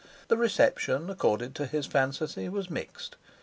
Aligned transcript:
The 0.29 0.35
reception 0.35 1.11
accorded 1.11 1.53
to 1.53 1.67
his 1.67 1.85
fantasy 1.85 2.49
was 2.49 2.71
mixed. 2.71 3.17